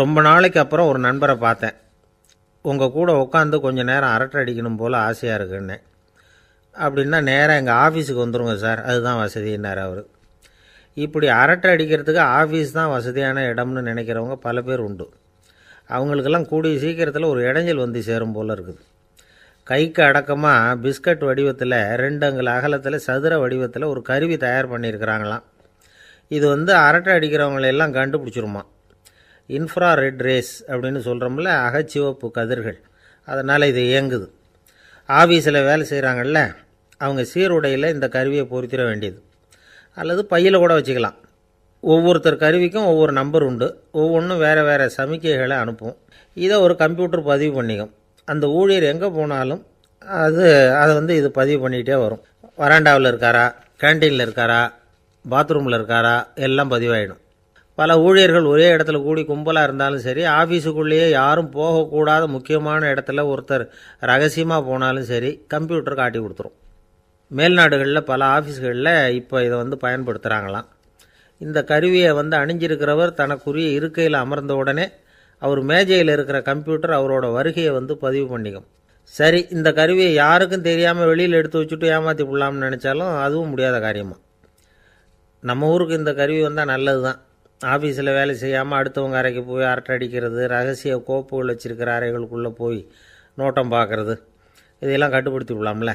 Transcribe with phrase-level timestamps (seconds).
[0.00, 1.74] ரொம்ப நாளைக்கு அப்புறம் ஒரு நண்பரை பார்த்தேன்.
[2.62, 5.76] உங்கள் கூட உட்காந்து கொஞ்சம் நேரம் அரட்டை அடிக்கணும் போல் ஆசையாக இருக்குன்னு.
[6.74, 8.82] அப்படின்னா நேராக எங்கள் ஆஃபீஸுக்கு வந்துடுங்க சார்.
[8.82, 10.06] அதுதான் வசதினார் அவர்.
[10.94, 15.10] இப்படி அரட்டை அடிக்கிறதுக்கு ஆஃபீஸ் தான் வசதியான இடம்னு நினைக்கிறவங்க பல பேர் உண்டு.
[15.88, 18.82] அவங்களுக்கெல்லாம் கூடிய சீக்கிரத்தில் ஒரு இடைஞ்சல் வந்து சேரும் போல் இருக்குது.
[19.64, 25.44] கைக்கு அடக்கமாக பிஸ்கட் வடிவத்தில் ரெண்டு அங்குல அகலத்தில் சதுர வடிவத்தில் ஒரு கருவி தயார் பண்ணியிருக்கிறாங்களாம்.
[26.28, 28.62] இது வந்து அரட்டை அடிக்கிறவங்களெல்லாம் கண்டுபிடிச்சிருமா
[29.48, 32.78] இன்ஃப்ரா ரெட் ரேஸ் அப்படின்னு சொல்கிறோம்ல அகச்சிவப்பு கதிர்கள்.
[33.24, 34.28] அதனால் இது இயங்குது.
[35.08, 36.54] ஆஃபீஸில் வேலை செய்கிறாங்கல்ல
[36.96, 39.22] அவங்க சீருடையில் இந்த கருவியை பொருத்திட வேண்டியது.
[39.94, 41.14] அல்லது பையில் கூட வச்சுக்கலாம்.
[41.80, 43.82] ஒவ்வொருத்தர் கருவிக்கும் ஒவ்வொரு நம்பர் உண்டு.
[43.90, 45.96] ஒவ்வொன்றும் வேறு வேறு சமிக்கைகளை அனுப்பும்.
[46.34, 47.90] இதை ஒரு கம்ப்யூட்டர் பதிவு பண்ணிக்கும்.
[48.24, 49.66] அந்த ஊழியர் எங்கே போனாலும்
[50.00, 52.24] அது அதை வந்து இது பதிவு பண்ணிகிட்டே வரும்.
[52.58, 53.54] வராண்டாவில் இருக்காரா?
[53.80, 54.72] கேண்டீனில் இருக்காரா?
[55.30, 56.26] பாத்ரூமில் இருக்காரா?
[56.34, 57.22] எல்லாம் பதிவாயிடும்.
[57.78, 63.64] பல ஊழியர்கள் ஒரே இடத்துல கூடி கும்பலாக இருந்தாலும் சரி ஆஃபீஸுக்குள்ளேயே யாரும் போகக்கூடாத முக்கியமான இடத்துல ஒருத்தர்
[64.10, 66.56] ரகசியமாக போனாலும் சரி கம்ப்யூட்டர் காட்டி கொடுத்துரும்.
[67.30, 70.68] மேல்நாடுகளில் பல ஆஃபீஸ்களில் இப்போ இதை வந்து பயன்படுத்துகிறாங்களாம்
[71.40, 74.86] இந்த கருவியை வந்து அணிஞ்சிருக்கிறவர் தனக்குரிய இருக்கையில் அமர்ந்த உடனே
[75.42, 78.68] அவர் மேஜையில் இருக்கிற கம்ப்யூட்டர் அவரோட வருகையை வந்து பதிவு பண்ணிக்கும்.
[79.14, 84.20] சரி இந்த கருவியை யாருக்கும் தெரியாமல் வெளியில் எடுத்து வச்சுட்டு ஏமாற்றி விடலாம்னு நினச்சாலும் அதுவும் முடியாத காரியமாக
[85.42, 87.18] நம்ம ஊருக்கு இந்த கருவி வந்தால் நல்லது தான்
[87.60, 92.80] ஆஃபீஸில் வேலை செய்யாமல் அடுத்தவங்க அறைக்கு போய் அரட்டை அடிக்கிறது ரகசிய கோப்புகள் வச்சுருக்கிற அறைகளுக்குள்ளே போய்
[93.40, 94.14] நோட்டம் பார்க்குறது.
[94.82, 95.92] இதையெல்லாம் கட்டுப்படுத்தி விடலாம்ல.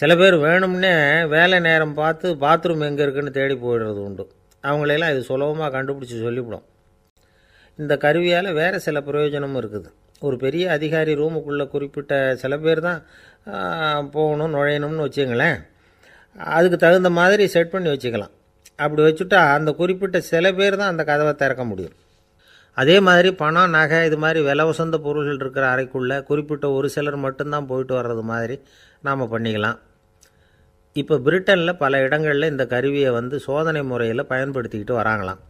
[0.00, 0.92] சில பேர் வேணும்னே
[1.34, 4.24] வேலை நேரம் பார்த்து பாத்ரூம் எங்கே இருக்குன்னு தேடி போயிடுறது உண்டு.
[4.68, 6.66] அவங்களையெல்லாம் இது சுலபமாக கண்டுபிடிச்சி சொல்லிவிடும்.
[7.78, 9.88] இந்த கருவியால் வேறு சில பிரயோஜனமும் இருக்குது.
[10.26, 13.00] ஒரு பெரிய அதிகாரி ரூமுக்குள்ளே குறிப்பிட்ட சில பேர் தான்
[14.16, 15.58] போகணும் நுழையணும்னு வச்சுங்களேன்.
[16.54, 18.34] அதுக்கு தகுந்த மாதிரி செட் பண்ணி வச்சுக்கலாம்.
[18.78, 21.96] அப்படி வச்சுட்டா அந்த குறிப்பிட்ட சில பேர் தான் அந்த கதவை திறக்க முடியும்.
[22.80, 27.68] அதே மாதிரி பணம் நகை இது மாதிரி விலை உசந்த பொருள்கள் இருக்கிற அறைக்குள்ளே குறிப்பிட்ட ஒரு சிலர் மட்டும்தான்
[27.70, 28.56] போயிட்டு வர்றது மாதிரி
[29.06, 29.78] நாம் பண்ணிக்கலாம்.
[31.00, 35.40] இப்போ பிரிட்டனில் பல இடங்களில் இந்த கருவியை வந்து சோதனை முறையில் பயன்படுத்திக்கிட்டு வராங்களாம்.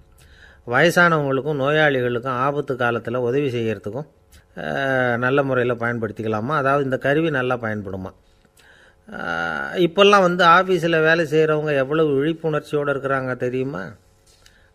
[0.75, 4.09] வயசானவங்களுக்கும் நோயாளிகளுக்கும் ஆபத்து காலத்தில் உதவி செய்கிறதுக்கும்
[5.25, 6.55] நல்ல முறையில் பயன்படுத்திக்கலாமா?
[6.63, 8.11] அதாவது இந்த கருவி நல்லா பயன்படுமா?
[9.87, 13.83] இப்போல்லாம் வந்து ஆஃபீஸில் வேலை செய்கிறவங்க எவ்வளவு விழிப்புணர்ச்சியோடு இருக்கிறாங்க தெரியுமா?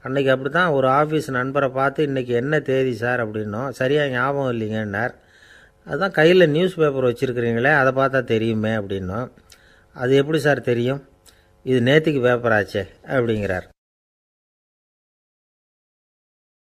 [0.05, 5.13] அன்றைக்கி அப்படி தான் ஒரு ஆஃபீஸ் நண்பரை பார்த்து இன்றைக்கி என்ன தேதி சார் அப்படின்னோம் சரியாக ஞாபகம் இல்லைங்கன்னார்.
[5.87, 9.27] அதுதான் கையில் நியூஸ் பேப்பர் வச்சுருக்கிறீங்களே அதை பார்த்தா தெரியுமே அப்படின்னோம்
[9.95, 11.01] அது எப்படி சார் தெரியும்?
[11.65, 12.83] இது நேற்றுக்கு பேப்பர் ஆச்சே
[13.15, 13.67] அப்படிங்கிறார்.